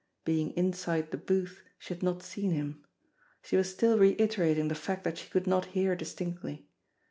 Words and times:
Being 0.25 0.49
inside 0.57 1.11
the 1.11 1.17
booth, 1.17 1.61
she 1.77 1.93
had 1.93 2.01
not 2.01 2.23
seen 2.23 2.49
him. 2.49 2.83
She 3.43 3.55
was 3.55 3.69
still 3.69 3.99
reiterating 3.99 4.67
the 4.67 4.73
fact 4.73 5.03
that 5.03 5.19
she 5.19 5.29
could 5.29 5.45
not 5.45 5.65
hear 5.77 5.95
distinctly. 5.95 6.67